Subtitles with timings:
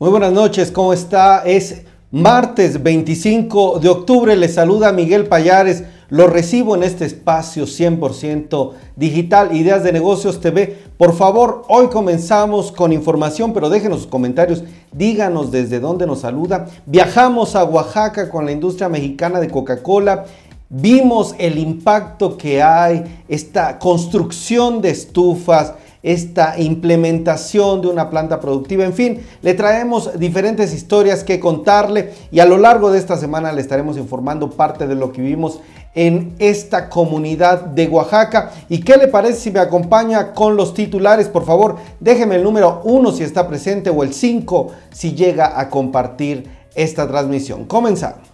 [0.00, 1.42] Muy buenas noches, ¿cómo está?
[1.44, 8.74] Es martes 25 de octubre, le saluda Miguel Payares, lo recibo en este espacio 100%
[8.94, 10.78] digital, Ideas de Negocios TV.
[10.96, 16.68] Por favor, hoy comenzamos con información, pero déjenos sus comentarios, díganos desde dónde nos saluda.
[16.86, 20.26] Viajamos a Oaxaca con la industria mexicana de Coca-Cola.
[20.68, 28.84] Vimos el impacto que hay, esta construcción de estufas, esta implementación de una planta productiva.
[28.84, 33.52] En fin, le traemos diferentes historias que contarle y a lo largo de esta semana
[33.52, 35.60] le estaremos informando parte de lo que vivimos
[35.94, 38.52] en esta comunidad de Oaxaca.
[38.68, 41.28] ¿Y qué le parece si me acompaña con los titulares?
[41.28, 45.68] Por favor, déjeme el número 1 si está presente o el 5 si llega a
[45.68, 47.64] compartir esta transmisión.
[47.64, 48.28] Comenzamos.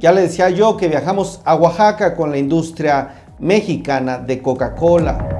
[0.00, 5.38] Ya le decía yo que viajamos a Oaxaca con la industria mexicana de Coca-Cola.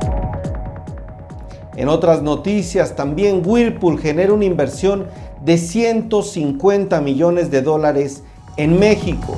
[1.77, 5.07] En otras noticias, también Whirlpool genera una inversión
[5.45, 8.23] de 150 millones de dólares
[8.57, 9.37] en México.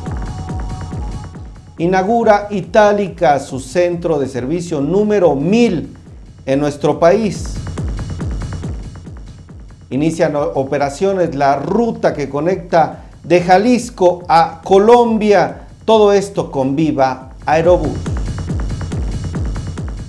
[1.77, 5.97] Inaugura Itálica su centro de servicio número 1000
[6.47, 7.55] en nuestro país.
[9.91, 15.69] Inician operaciones la ruta que conecta de Jalisco a Colombia.
[15.85, 18.20] Todo esto con Viva Aerobús.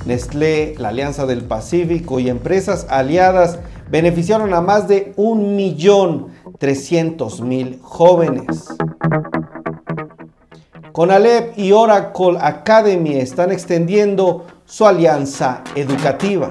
[0.06, 3.58] Nestlé, la Alianza del Pacífico y empresas aliadas
[3.90, 8.68] beneficiaron a más de 1.300.000 jóvenes.
[10.92, 16.50] Conalep y Oracle Academy están extendiendo su alianza educativa.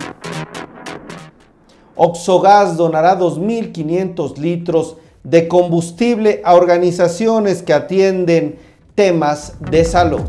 [1.96, 8.58] Oxogas donará 2.500 litros de combustible a organizaciones que atienden
[8.94, 10.22] temas de salud.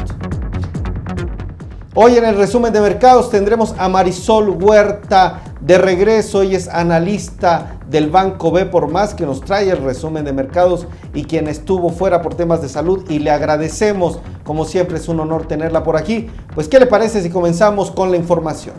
[1.94, 6.42] Hoy en el resumen de mercados tendremos a Marisol Huerta de regreso.
[6.42, 10.88] Ella es analista del Banco B por más que nos trae el resumen de mercados
[11.14, 14.20] y quien estuvo fuera por temas de salud y le agradecemos.
[14.46, 16.30] Como siempre es un honor tenerla por aquí.
[16.56, 18.76] Pues ¿qué le parece si comenzamos con la información?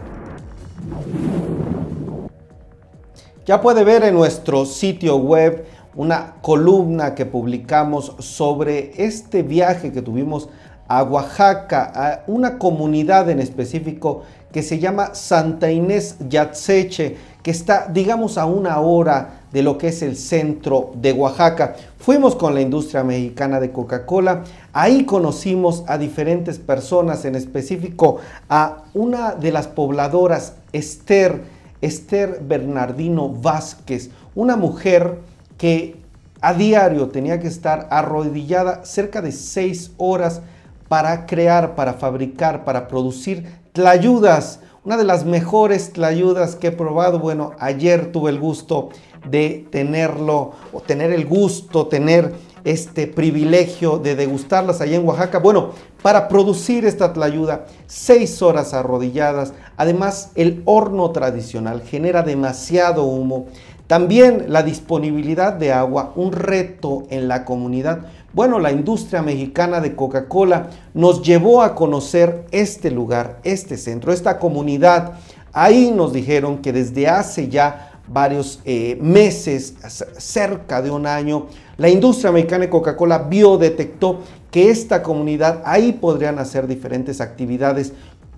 [3.45, 10.01] Ya puede ver en nuestro sitio web una columna que publicamos sobre este viaje que
[10.01, 10.49] tuvimos
[10.93, 17.89] a Oaxaca, a una comunidad en específico que se llama Santa Inés Yatseche, que está,
[17.91, 21.77] digamos, a una hora de lo que es el centro de Oaxaca.
[21.97, 24.45] Fuimos con la industria mexicana de Coca-Cola,
[24.75, 28.19] ahí conocimos a diferentes personas, en específico
[28.51, 31.41] a una de las pobladoras, Esther,
[31.81, 35.21] Esther Bernardino Vázquez, una mujer
[35.57, 35.97] que
[36.43, 40.43] a diario tenía que estar arrodillada cerca de seis horas
[40.93, 44.61] para crear, para fabricar, para producir tlayudas.
[44.85, 47.19] Una de las mejores tlayudas que he probado.
[47.19, 48.91] Bueno, ayer tuve el gusto
[49.27, 55.39] de tenerlo, o tener el gusto, tener este privilegio de degustarlas allá en Oaxaca.
[55.39, 55.71] Bueno,
[56.03, 59.55] para producir esta tlayuda, seis horas arrodilladas.
[59.79, 63.47] Además, el horno tradicional genera demasiado humo.
[63.87, 69.95] También la disponibilidad de agua, un reto en la comunidad bueno, la industria mexicana de
[69.95, 75.13] Coca-Cola nos llevó a conocer este lugar, este centro, esta comunidad.
[75.53, 79.75] Ahí nos dijeron que desde hace ya varios eh, meses,
[80.17, 84.21] cerca de un año, la industria mexicana de Coca-Cola vio, detectó
[84.51, 87.93] que esta comunidad ahí podrían hacer diferentes actividades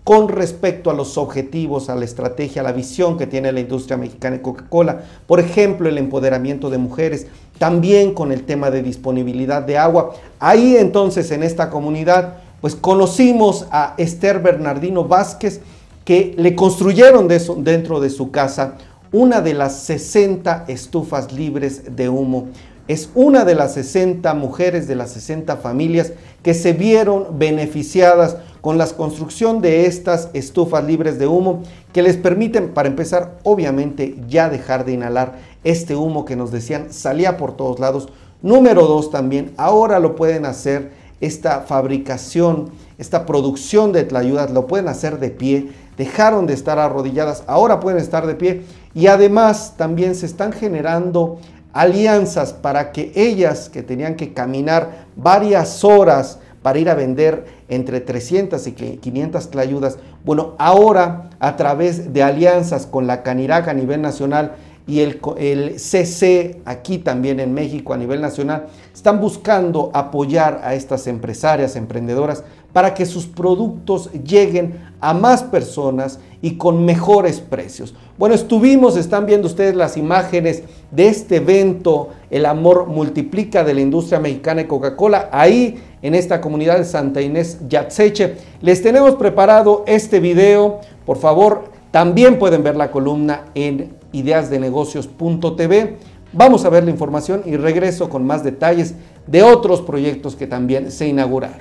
[0.05, 3.97] con respecto a los objetivos, a la estrategia, a la visión que tiene la industria
[3.97, 5.03] mexicana de Coca-Cola.
[5.27, 7.27] Por ejemplo, el empoderamiento de mujeres,
[7.59, 10.15] también con el tema de disponibilidad de agua.
[10.39, 15.61] Ahí entonces en esta comunidad, pues conocimos a Esther Bernardino Vázquez,
[16.05, 18.75] que le construyeron dentro de su casa
[19.13, 22.49] una de las 60 estufas libres de humo.
[22.89, 26.13] Es una de las 60 mujeres, de las 60 familias
[26.43, 31.63] que se vieron beneficiadas con la construcción de estas estufas libres de humo
[31.93, 36.93] que les permiten, para empezar, obviamente ya dejar de inhalar este humo que nos decían
[36.93, 38.09] salía por todos lados.
[38.43, 44.89] Número dos también, ahora lo pueden hacer esta fabricación, esta producción de tlayudas, lo pueden
[44.89, 48.63] hacer de pie, dejaron de estar arrodilladas, ahora pueden estar de pie
[48.95, 51.39] y además también se están generando
[51.73, 58.01] alianzas para que ellas que tenían que caminar varias horas para ir a vender entre
[58.01, 64.01] 300 y 500 tlayudas, bueno, ahora a través de alianzas con la Canirac a nivel
[64.01, 64.55] nacional
[64.87, 71.07] y el, CC aquí también en México a nivel nacional están buscando apoyar a estas
[71.07, 72.45] empresarias, emprendedoras
[72.75, 77.95] para que sus productos lleguen a más personas y con mejores precios.
[78.19, 83.81] Bueno, estuvimos, están viendo ustedes las imágenes de este evento, El Amor Multiplica de la
[83.81, 88.37] industria mexicana de Coca-Cola, ahí en esta comunidad de Santa Inés Yatseche.
[88.61, 95.97] Les tenemos preparado este video, por favor, también pueden ver la columna en ideasdenegocios.tv.
[96.33, 98.97] Vamos a ver la información y regreso con más detalles
[99.29, 101.59] de otros proyectos que también se inauguraron.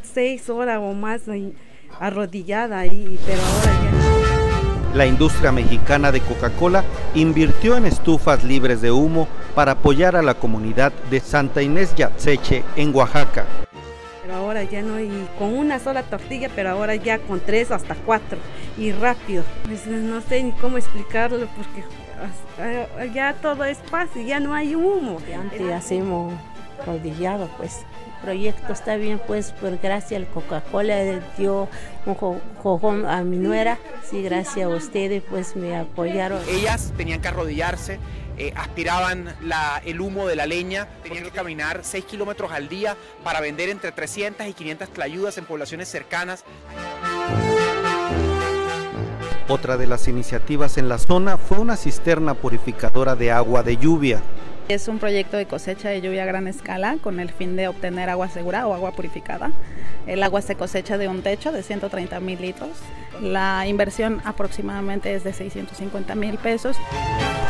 [0.00, 1.20] seis horas o más
[2.00, 6.82] arrodillada ahí, pero ahora ya La industria mexicana de Coca-Cola
[7.14, 12.64] invirtió en estufas libres de humo para apoyar a la comunidad de Santa Inés Yatseche
[12.74, 13.44] en Oaxaca.
[14.30, 15.10] Pero ahora ya no, y
[15.40, 18.38] con una sola tortilla, pero ahora ya con tres hasta cuatro
[18.78, 19.42] y rápido.
[19.64, 21.82] Pues no sé ni cómo explicarlo porque
[23.12, 25.18] ya todo es fácil, ya no hay humo.
[25.36, 26.32] Antes hacemos
[26.86, 27.80] rodillado, pues
[28.22, 31.68] proyecto está bien, pues por gracias al Coca-Cola dio
[32.06, 33.78] un jojón a mi nuera,
[34.08, 36.40] sí, gracias a ustedes pues me apoyaron.
[36.48, 37.98] Ellas tenían que arrodillarse,
[38.40, 39.36] eh, aspiraban
[39.84, 43.92] el humo de la leña, tenían que caminar 6 kilómetros al día para vender entre
[43.92, 46.42] 300 y 500 tlayudas en poblaciones cercanas.
[49.46, 54.22] Otra de las iniciativas en la zona fue una cisterna purificadora de agua de lluvia.
[54.70, 58.08] Es un proyecto de cosecha de lluvia a gran escala con el fin de obtener
[58.08, 59.52] agua segura o agua purificada.
[60.06, 62.70] El agua se cosecha de un techo de 130 mil litros.
[63.20, 66.76] La inversión aproximadamente es de 650 mil pesos.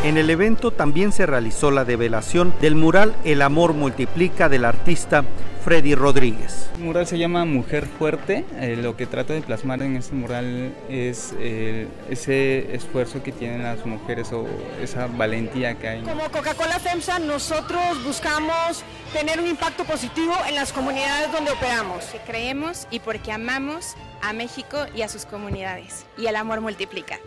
[0.02, 5.24] En el evento también se realizó la develación del mural El amor multiplica del artista
[5.64, 6.70] Freddy Rodríguez.
[6.74, 8.44] El mural se llama Mujer Fuerte.
[8.58, 13.62] Eh, lo que trato de plasmar en este mural es eh, ese esfuerzo que tienen
[13.62, 14.46] las mujeres o
[14.82, 16.02] esa valentía que hay.
[16.02, 22.04] Como Coca-Cola FEMSA, nosotros buscamos tener un impacto positivo en las comunidades donde operamos.
[22.06, 26.06] Que creemos y porque amamos a México y a sus comunidades.
[26.16, 27.18] Y el amor multiplica.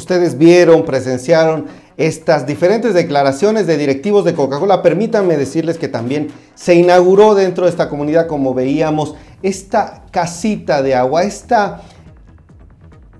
[0.00, 1.66] Ustedes vieron, presenciaron
[1.98, 4.82] estas diferentes declaraciones de directivos de Coca-Cola.
[4.82, 10.94] Permítanme decirles que también se inauguró dentro de esta comunidad, como veíamos, esta casita de
[10.94, 11.82] agua, esta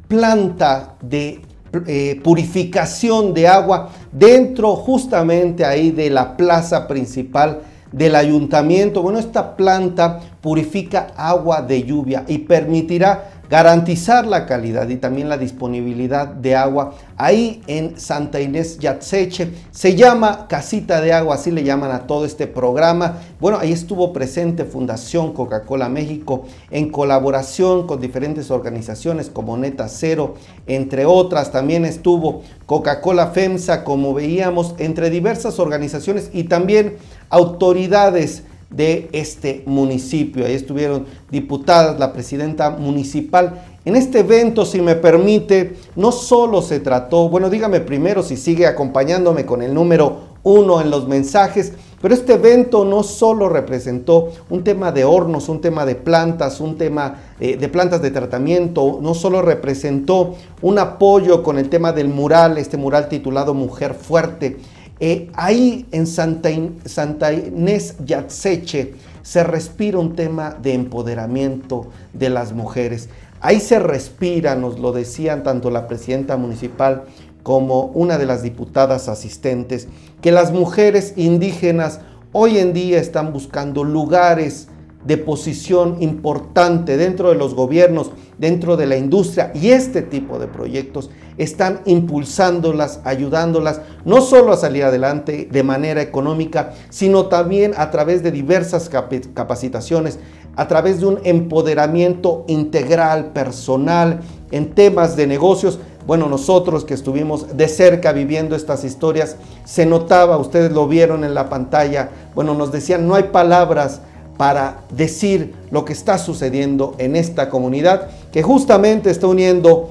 [0.09, 1.43] planta de
[1.87, 7.61] eh, purificación de agua dentro justamente ahí de la plaza principal
[7.93, 9.03] del ayuntamiento.
[9.03, 15.37] Bueno, esta planta purifica agua de lluvia y permitirá garantizar la calidad y también la
[15.37, 19.51] disponibilidad de agua ahí en Santa Inés Yatseche.
[19.73, 23.17] Se llama Casita de Agua, así le llaman a todo este programa.
[23.41, 30.35] Bueno, ahí estuvo presente Fundación Coca-Cola México en colaboración con diferentes organizaciones como Neta Cero,
[30.69, 31.51] entre otras.
[31.51, 36.99] También estuvo Coca-Cola FEMSA, como veíamos, entre diversas organizaciones y también
[37.31, 40.47] autoridades de este municipio.
[40.47, 43.63] Ahí estuvieron diputadas, la presidenta municipal.
[43.85, 48.67] En este evento, si me permite, no solo se trató, bueno, dígame primero si sigue
[48.67, 54.65] acompañándome con el número uno en los mensajes, pero este evento no solo representó un
[54.65, 59.15] tema de hornos, un tema de plantas, un tema eh, de plantas de tratamiento, no
[59.15, 64.59] solo representó un apoyo con el tema del mural, este mural titulado Mujer Fuerte,
[65.01, 73.09] eh, ahí en Santa, Inés Yatseche se respira un tema de empoderamiento de las mujeres.
[73.41, 77.05] Ahí se respira, nos lo decían tanto la presidenta municipal
[77.43, 79.89] como una de las diputadas asistentes,
[80.21, 82.01] que las mujeres indígenas
[82.33, 84.69] hoy en día están buscando lugares
[85.05, 90.47] de posición importante dentro de los gobiernos, dentro de la industria y este tipo de
[90.47, 97.91] proyectos están impulsándolas, ayudándolas no solo a salir adelante de manera económica, sino también a
[97.91, 100.19] través de diversas capacitaciones,
[100.57, 105.79] a través de un empoderamiento integral, personal, en temas de negocios.
[106.07, 111.35] Bueno, nosotros que estuvimos de cerca viviendo estas historias, se notaba, ustedes lo vieron en
[111.35, 114.01] la pantalla, bueno, nos decían, no hay palabras
[114.41, 119.91] para decir lo que está sucediendo en esta comunidad que justamente está uniendo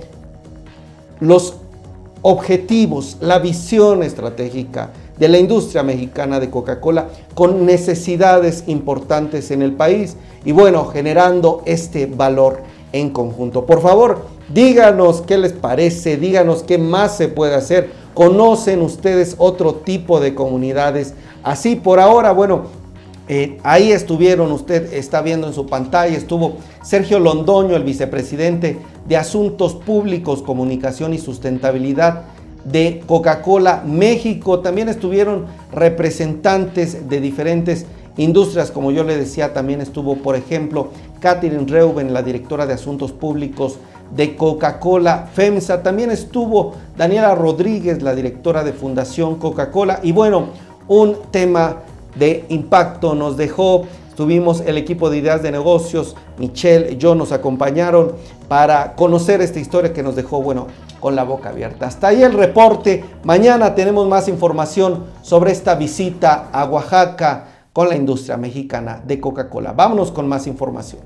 [1.20, 1.58] los
[2.24, 4.90] objetivos, la visión estratégica
[5.20, 11.62] de la industria mexicana de Coca-Cola con necesidades importantes en el país y bueno, generando
[11.66, 13.68] este valor en conjunto.
[13.68, 17.92] Por favor, díganos qué les parece, díganos qué más se puede hacer.
[18.16, 21.14] ¿Conocen ustedes otro tipo de comunidades?
[21.44, 22.79] Así por ahora, bueno,
[23.32, 29.18] Eh, ahí estuvieron, usted está viendo en su pantalla, estuvo Sergio Londoño, el vicepresidente de
[29.18, 32.24] Asuntos Públicos, Comunicación y Sustentabilidad
[32.66, 34.62] de Coca-Cola México.
[34.62, 37.86] También estuvieron representantes de diferentes
[38.18, 43.12] industrias, como yo le decía, también estuvo, por ejemplo, Catherine Reuben, la directora de Asuntos
[43.12, 43.78] Públicos
[44.10, 45.84] de Coca-Cola FEMSA.
[45.84, 50.00] También estuvo Daniela Rodríguez, la directora de Fundación Coca-Cola.
[50.02, 50.48] Y bueno,
[50.88, 51.84] un tema
[52.16, 53.86] de impacto nos dejó.
[54.16, 58.14] Tuvimos el equipo de ideas de negocios, Michelle y yo nos acompañaron
[58.50, 60.68] para conocer esta historia que nos dejó, bueno,
[61.00, 61.88] con la boca abierta.
[61.88, 63.06] Hasta ahí el reporte.
[63.24, 69.72] Mañana tenemos más información sobre esta visita a Oaxaca con la industria mexicana de Coca-Cola.
[69.72, 71.02] Vámonos con más información.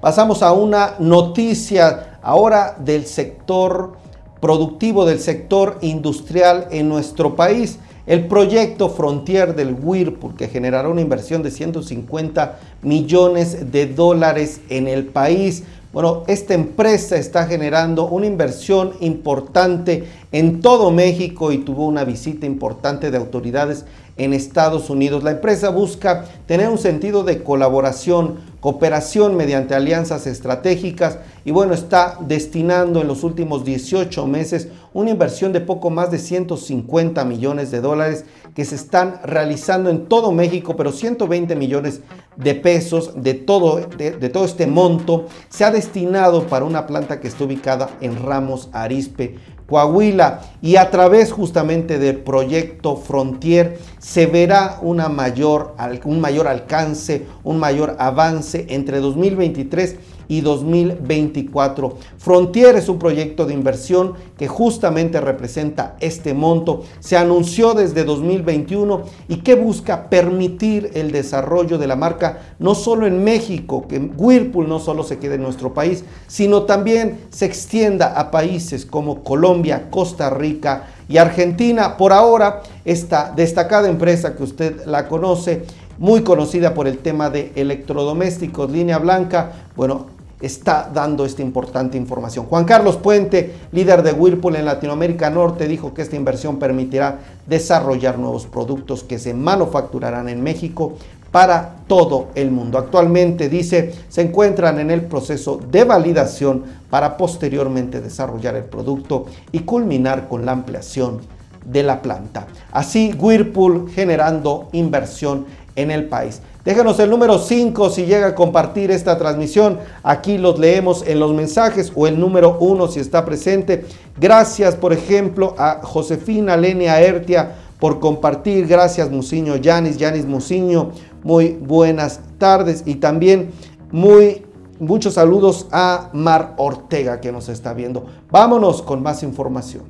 [0.00, 3.96] Pasamos a una noticia ahora del sector
[4.40, 7.78] productivo del sector industrial en nuestro país.
[8.06, 14.86] El proyecto Frontier del Whirlpool, que generará una inversión de 150 millones de dólares en
[14.86, 15.64] el país.
[15.96, 22.44] Bueno, esta empresa está generando una inversión importante en todo México y tuvo una visita
[22.44, 23.86] importante de autoridades
[24.18, 25.22] en Estados Unidos.
[25.24, 32.18] La empresa busca tener un sentido de colaboración, cooperación mediante alianzas estratégicas y bueno, está
[32.20, 37.80] destinando en los últimos 18 meses una inversión de poco más de 150 millones de
[37.80, 42.02] dólares que se están realizando en todo México, pero 120 millones
[42.36, 47.28] de pesos de todo, de, todo este monto se ha destinado para una planta que
[47.28, 49.36] está ubicada en Ramos Arispe,
[49.68, 50.40] Coahuila.
[50.62, 55.74] Y a través justamente del proyecto Frontier se verá una mayor,
[56.04, 59.96] un mayor alcance, un mayor avance entre 2023
[60.28, 61.96] y 2024.
[62.18, 66.82] Frontier es un proyecto de inversión que justamente representa este monto.
[67.00, 73.06] Se anunció desde 2021 y que busca permitir el desarrollo de la marca no solo
[73.06, 78.18] en México, que Whirlpool no solo se quede en nuestro país, sino también se extienda
[78.18, 81.96] a países como Colombia, Costa Rica y Argentina.
[81.96, 85.64] Por ahora, esta destacada empresa que usted la conoce,
[85.98, 92.46] muy conocida por el tema de electrodomésticos, línea blanca, bueno, está dando esta importante información.
[92.46, 98.18] Juan Carlos Puente, líder de Whirlpool en Latinoamérica Norte, dijo que esta inversión permitirá desarrollar
[98.18, 100.94] nuevos productos que se manufacturarán en México
[101.30, 102.78] para todo el mundo.
[102.78, 109.60] Actualmente, dice, se encuentran en el proceso de validación para posteriormente desarrollar el producto y
[109.60, 111.20] culminar con la ampliación
[111.64, 112.46] de la planta.
[112.72, 116.42] Así, Whirlpool generando inversión en el país.
[116.64, 119.78] Déjanos el número 5 si llega a compartir esta transmisión.
[120.02, 123.84] Aquí los leemos en los mensajes o el número 1 si está presente.
[124.18, 128.66] Gracias, por ejemplo, a Josefina Lenia Ertia por compartir.
[128.66, 130.90] Gracias, Musiño Yanis, Yanis Musiño.
[131.22, 133.52] Muy buenas tardes y también
[133.92, 134.42] muy
[134.78, 138.06] muchos saludos a Mar Ortega que nos está viendo.
[138.30, 139.84] Vámonos con más información.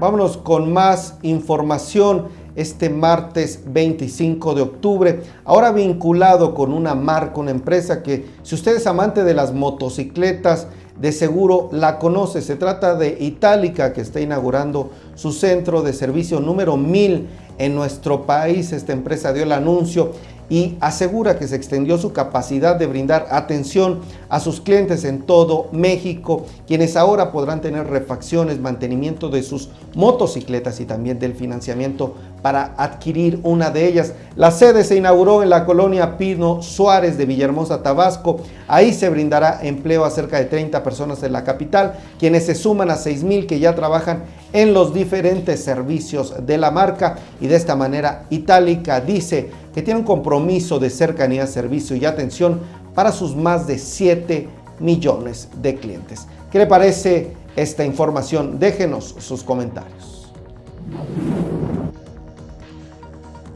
[0.00, 5.22] Vámonos con más información este martes 25 de octubre.
[5.44, 10.68] Ahora vinculado con una marca, una empresa que si usted es amante de las motocicletas,
[10.98, 12.40] de seguro la conoce.
[12.40, 17.28] Se trata de Itálica que está inaugurando su centro de servicio número 1000
[17.58, 18.72] en nuestro país.
[18.72, 20.12] Esta empresa dio el anuncio
[20.50, 25.68] y asegura que se extendió su capacidad de brindar atención a sus clientes en todo
[25.72, 32.74] México, quienes ahora podrán tener refacciones, mantenimiento de sus motocicletas y también del financiamiento para
[32.76, 34.12] adquirir una de ellas.
[34.34, 38.40] La sede se inauguró en la colonia Pino Suárez de Villahermosa, Tabasco.
[38.66, 42.90] Ahí se brindará empleo a cerca de 30 personas en la capital, quienes se suman
[42.90, 47.56] a 6 mil que ya trabajan en los diferentes servicios de la marca y de
[47.56, 52.60] esta manera Itálica dice que tiene un compromiso de cercanía, servicio y atención
[52.94, 54.48] para sus más de 7
[54.80, 56.26] millones de clientes.
[56.50, 58.58] ¿Qué le parece esta información?
[58.58, 60.32] Déjenos sus comentarios.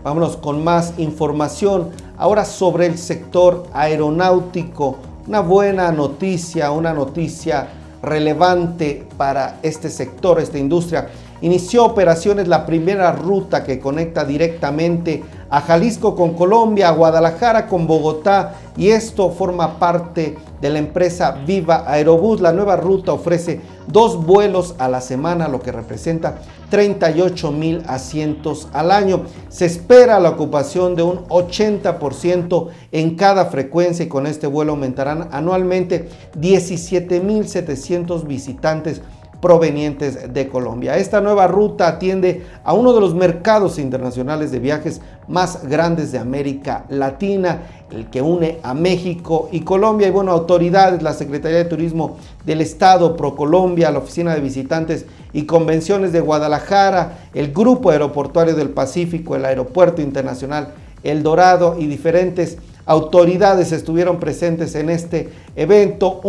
[0.05, 1.91] Vámonos con más información.
[2.17, 4.99] Ahora sobre el sector aeronáutico.
[5.27, 7.69] Una buena noticia, una noticia
[8.03, 11.09] relevante para este sector, esta industria.
[11.41, 15.23] Inició operaciones la primera ruta que conecta directamente
[15.55, 21.31] a Jalisco con Colombia, a Guadalajara con Bogotá y esto forma parte de la empresa
[21.47, 22.41] Viva Aerobús.
[22.41, 28.67] La nueva ruta ofrece dos vuelos a la semana, lo que representa 38 mil asientos
[28.73, 29.27] al año.
[29.49, 35.29] Se espera la ocupación de un 80% en cada frecuencia y con este vuelo aumentarán
[35.31, 39.03] anualmente 17 mil 700 visitantes
[39.45, 40.97] provenientes de Colombia.
[40.97, 46.19] Esta nueva ruta atiende a uno de los mercados internacionales de viajes más grandes de
[46.19, 47.61] América Latina,
[47.91, 50.09] el que une a México y Colombia.
[50.09, 55.43] Y bueno, autoridades, la Secretaría de Turismo del Estado, ProColombia, la Oficina de Visitantes y
[55.43, 60.69] Convenciones de Guadalajara, el Grupo Aeroportuario del Pacífico, el Aeropuerto Internacional
[61.03, 66.23] El Dorado y diferentes autoridades estuvieron presentes en este evento.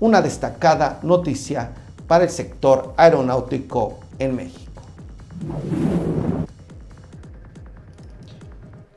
[0.00, 1.70] una destacada noticia
[2.12, 4.82] para el sector aeronáutico en México.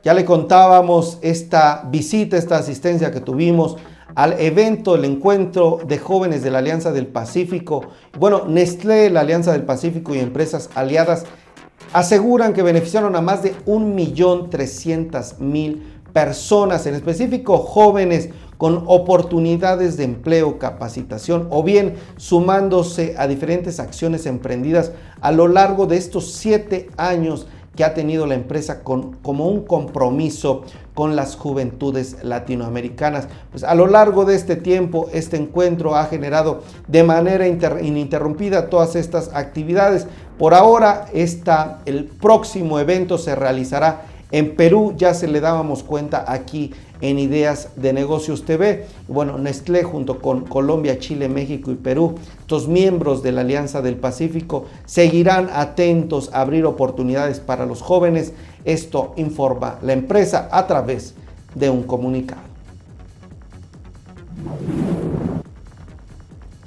[0.04, 3.78] Ya le contábamos esta visita, esta asistencia que tuvimos
[4.14, 7.86] al evento, el encuentro de jóvenes de la Alianza del Pacífico.
[8.18, 11.24] Bueno, Nestlé, la Alianza del Pacífico y empresas aliadas
[11.94, 15.80] aseguran que beneficiaron a más de 1.300.000
[16.12, 24.26] personas, en específico jóvenes con oportunidades de empleo, capacitación o bien sumándose a diferentes acciones
[24.26, 27.46] emprendidas a lo largo de estos siete años
[27.76, 33.28] que ha tenido la empresa como un compromiso con las juventudes latinoamericanas.
[33.50, 38.96] Pues a lo largo de este tiempo, este encuentro ha generado de manera ininterrumpida todas
[38.96, 40.06] estas actividades.
[40.38, 46.72] Por ahora, el próximo evento se realizará en Perú, ya se le dábamos cuenta aquí
[47.00, 48.86] en Ideas de Negocios TV.
[49.06, 53.96] Bueno, Nestlé junto con Colombia, Chile, México y Perú, estos miembros de la Alianza del
[53.96, 58.32] Pacífico, seguirán atentos a abrir oportunidades para los jóvenes.
[58.64, 61.14] Esto informa la empresa a través
[61.54, 62.42] de un comunicado.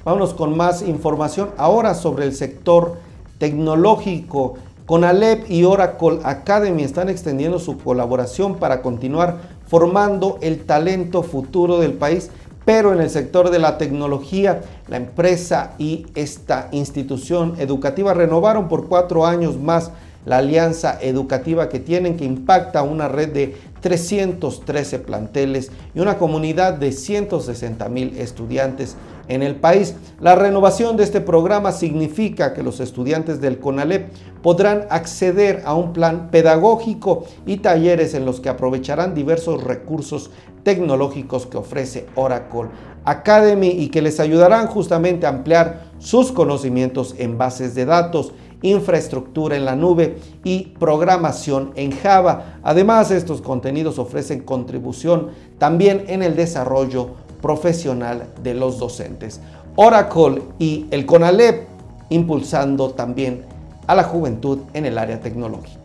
[0.02, 2.96] Vámonos con más información ahora sobre el sector
[3.38, 4.54] tecnológico.
[4.90, 9.36] Con Alep y Oracle Academy están extendiendo su colaboración para continuar
[9.68, 12.28] formando el talento futuro del país,
[12.64, 18.88] pero en el sector de la tecnología, la empresa y esta institución educativa renovaron por
[18.88, 19.92] cuatro años más
[20.26, 26.74] la alianza educativa que tienen, que impacta una red de 313 planteles y una comunidad
[26.74, 28.96] de 160 mil estudiantes
[29.28, 29.94] en el país.
[30.20, 34.10] La renovación de este programa significa que los estudiantes del CONALEP
[34.42, 40.30] podrán acceder a un plan pedagógico y talleres en los que aprovecharán diversos recursos
[40.64, 42.68] tecnológicos que ofrece Oracle
[43.04, 49.56] Academy y que les ayudarán justamente a ampliar sus conocimientos en bases de datos infraestructura
[49.56, 52.58] en la nube y programación en Java.
[52.62, 59.40] Además, estos contenidos ofrecen contribución también en el desarrollo profesional de los docentes.
[59.76, 61.68] Oracle y el CONALEP
[62.10, 63.44] impulsando también
[63.86, 65.78] a la juventud en el área tecnológica.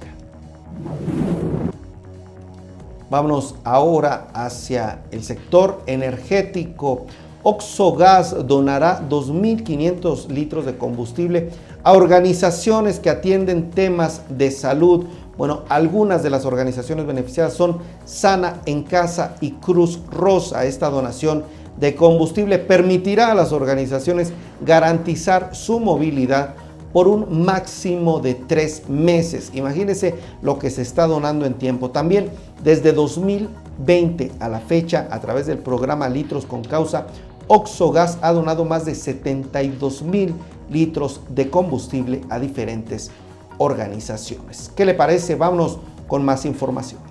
[3.09, 7.05] Vámonos ahora hacia el sector energético.
[7.47, 11.51] Oxogas donará 2.500 litros de combustible
[11.83, 15.05] a organizaciones que atienden temas de salud.
[15.37, 20.65] Bueno, algunas de las organizaciones beneficiadas son Sana en Casa y Cruz Rosa.
[20.65, 21.43] Esta donación
[21.79, 24.33] de combustible permitirá a las organizaciones
[24.65, 26.55] garantizar su movilidad
[26.95, 29.51] por un máximo de tres meses.
[29.53, 31.91] Imagínense lo que se está donando en tiempo.
[31.91, 32.29] También
[32.63, 37.07] desde 2020 a la fecha, a través del programa Litros con Causa,
[37.47, 40.33] Oxogas ha donado más de 72 mil
[40.69, 43.11] litros de combustible a diferentes
[43.57, 44.71] organizaciones.
[44.75, 45.35] ¿Qué le parece?
[45.35, 47.01] Vámonos con más información.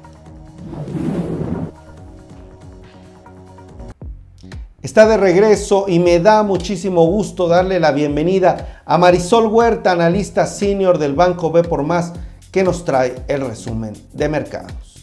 [4.83, 10.47] Está de regreso y me da muchísimo gusto darle la bienvenida a Marisol Huerta, analista
[10.47, 12.13] senior del Banco B por Más,
[12.53, 14.94] que nos trae el resumen de mercados.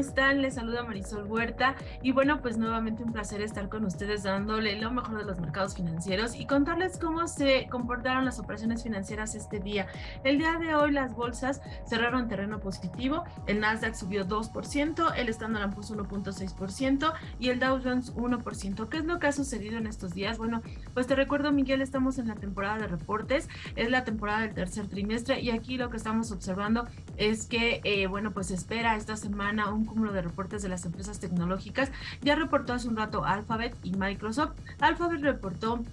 [0.00, 0.40] Están?
[0.40, 4.90] Les saluda Marisol Huerta y bueno, pues nuevamente un placer estar con ustedes dándole lo
[4.90, 9.86] mejor de los mercados financieros y contarles cómo se comportaron las operaciones financieras este día.
[10.24, 15.74] El día de hoy las bolsas cerraron terreno positivo, el Nasdaq subió 2%, el Standard
[15.74, 18.88] Poor's 1.6% y el Dow Jones 1%.
[18.88, 20.38] ¿Qué es lo que ha sucedido en estos días?
[20.38, 20.62] Bueno,
[20.94, 24.88] pues te recuerdo Miguel, estamos en la temporada de reportes, es la temporada del tercer
[24.88, 29.70] trimestre y aquí lo que estamos observando es que, eh, bueno, pues espera esta semana
[29.70, 31.90] un cúmulo de reportes de las empresas tecnológicas.
[32.22, 34.52] Ya reportó hace un rato Alphabet y Microsoft.
[34.80, 35.84] Alphabet reportó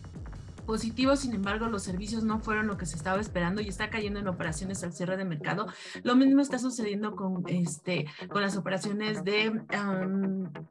[0.68, 4.20] positivo, sin embargo, los servicios no fueron lo que se estaba esperando y está cayendo
[4.20, 5.66] en operaciones al cierre de mercado.
[6.04, 9.62] Lo mismo está sucediendo con, este, con las operaciones de,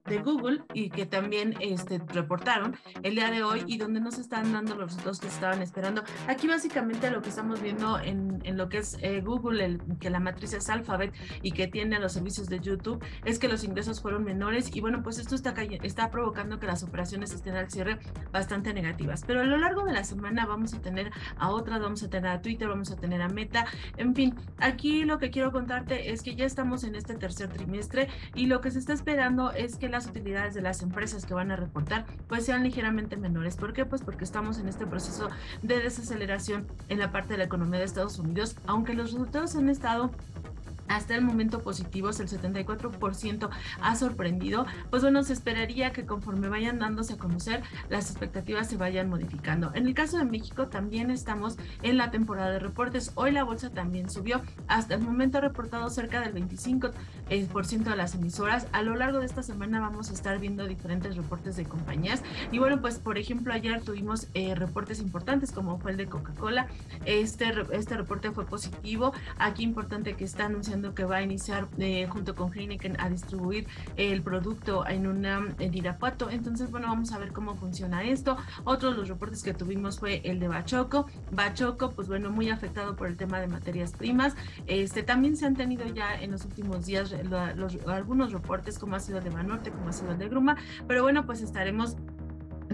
[0.05, 4.21] de Google y que también este, reportaron el día de hoy y donde no se
[4.21, 6.05] están dando los resultados que estaban esperando.
[6.29, 10.11] Aquí básicamente lo que estamos viendo en, en lo que es eh, Google, el, que
[10.11, 14.03] la matriz es Alphabet y que tiene los servicios de YouTube, es que los ingresos
[14.03, 17.99] fueron menores y bueno, pues esto está, está provocando que las operaciones estén al cierre
[18.31, 19.25] bastante negativas.
[19.27, 22.31] Pero a lo largo de la semana vamos a tener a otras, vamos a tener
[22.31, 26.23] a Twitter, vamos a tener a Meta, en fin, aquí lo que quiero contarte es
[26.23, 29.89] que ya estamos en este tercer trimestre y lo que se está esperando es que
[29.89, 33.57] las utilidades de las empresas que van a reportar pues sean ligeramente menores.
[33.57, 33.85] ¿Por qué?
[33.85, 35.29] Pues porque estamos en este proceso
[35.63, 39.69] de desaceleración en la parte de la economía de Estados Unidos, aunque los resultados han
[39.69, 40.11] estado
[40.89, 43.49] hasta el momento positivos, el 74%
[43.81, 48.77] ha sorprendido, pues bueno, se esperaría que conforme vayan dándose a conocer, las expectativas se
[48.77, 49.71] vayan modificando.
[49.75, 53.13] En el caso de México también estamos en la temporada de reportes.
[53.15, 54.41] Hoy la bolsa también subió.
[54.69, 56.93] Hasta el momento ha reportado cerca del 25%
[57.31, 57.47] eh,
[57.79, 58.67] de las emisoras.
[58.73, 62.23] A lo largo de esta semana vamos a estar viendo diferentes reportes de compañías.
[62.53, 66.69] Y bueno, pues por ejemplo, ayer tuvimos eh, reportes importantes como fue el de Coca-Cola.
[67.05, 69.13] Este, este reporte fue positivo.
[69.39, 73.67] Aquí importante que está anunciando que va a iniciar eh, junto con Heineken a distribuir
[73.97, 76.31] el producto en una en Irapuato.
[76.31, 78.37] Entonces, bueno, vamos a ver cómo funciona esto.
[78.65, 81.07] Otro de los reportes que tuvimos fue el de Bachoco.
[81.33, 84.35] Bachoco, pues bueno, muy afectado por el tema de materias primas.
[84.67, 87.15] Este, también se han tenido ya en los últimos días
[87.87, 91.03] algunos reportes, como ha sido el de Banorte, como ha sido el de Gruma, pero
[91.03, 91.97] bueno, pues estaremos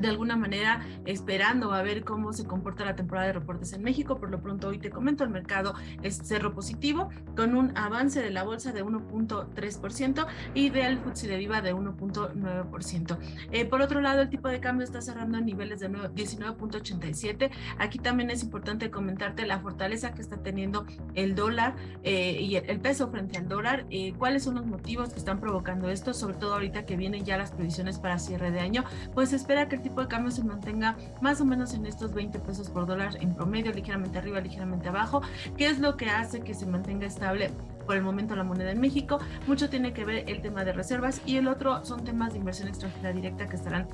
[0.03, 4.19] de alguna manera esperando a ver cómo se comporta la temporada de reportes en México.
[4.19, 8.31] Por lo pronto hoy te comento, el mercado es cerro positivo con un avance de
[8.31, 13.19] la bolsa de 1.3% y del FTSE de Viva de 1.9%.
[13.51, 17.51] Eh, por otro lado, el tipo de cambio está cerrando en niveles de 19.87.
[17.79, 22.81] Aquí también es importante comentarte la fortaleza que está teniendo el dólar eh, y el,
[22.81, 23.87] peso frente al dólar.
[23.91, 26.15] Eh, ¿Cuáles son los motivos que están provocando esto?
[26.15, 28.85] Sobre todo ahorita que vienen ya las previsiones para cierre de año,
[29.15, 32.39] pues espera que el tipo de cambio se mantenga más o menos en estos 20
[32.41, 35.23] pesos por dólar en promedio, ligeramente arriba, ligeramente abajo,
[35.57, 37.51] que es lo que hace que se mantenga estable
[37.87, 39.19] por el momento la moneda en México.
[39.47, 42.69] Mucho tiene que ver el tema de reservas y el otro son temas de inversión
[42.69, 43.89] extranjera directa que estarán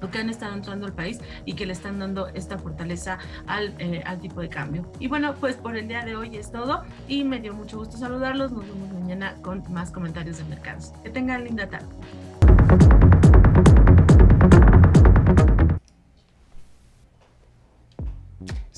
[0.00, 3.74] lo que han estado entrando al país y que le están dando esta fortaleza al,
[3.78, 4.90] eh, al, tipo de cambio.
[4.98, 7.96] Y bueno, pues por el día de hoy es todo y me dio mucho gusto
[7.96, 8.52] saludarlos.
[8.52, 10.92] Nos vemos mañana con más comentarios de mercados.
[11.02, 11.88] Que tengan linda tarde.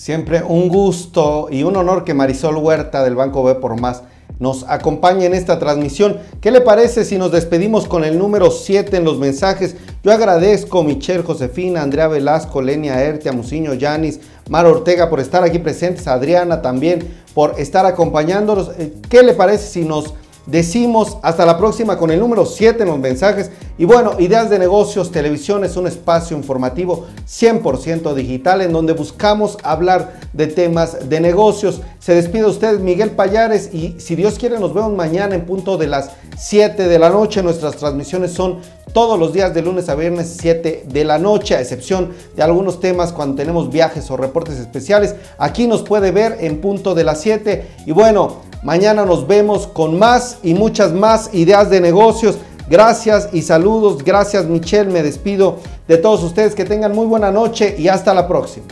[0.00, 4.02] Siempre un gusto y un honor que Marisol Huerta del Banco B por Más
[4.38, 6.16] nos acompañe en esta transmisión.
[6.40, 9.76] ¿Qué le parece si nos despedimos con el número 7 en los mensajes?
[10.02, 15.44] Yo agradezco a Michelle Josefina, Andrea Velasco, Lenia Ertia, Musiño Yanis, Mar Ortega por estar
[15.44, 18.70] aquí presentes, Adriana también por estar acompañándonos.
[18.78, 20.14] Eh, ¿Qué le parece si nos
[20.46, 23.50] decimos hasta la próxima con el número 7 en los mensajes.
[23.79, 29.57] Y bueno, Ideas de Negocios Televisión es un espacio informativo 100% digital en donde buscamos
[29.62, 31.81] hablar de temas de negocios.
[31.98, 35.87] Se despide usted Miguel Payares y si Dios quiere nos vemos mañana en punto de
[35.87, 37.42] las 7 de la noche.
[37.42, 38.59] Nuestras transmisiones son
[38.92, 42.81] todos los días de lunes a viernes 7 de la noche, a excepción de algunos
[42.81, 45.14] temas cuando tenemos viajes o reportes especiales.
[45.38, 49.99] Aquí nos puede ver en punto de las 7 y bueno, Mañana nos vemos con
[49.99, 52.38] más y muchas más ideas de negocios.
[52.68, 54.05] Gracias y saludos.
[54.05, 54.90] Gracias Michelle.
[54.90, 55.57] Me despido
[55.88, 56.55] de todos ustedes.
[56.55, 58.66] Que tengan muy buena noche y hasta la próxima.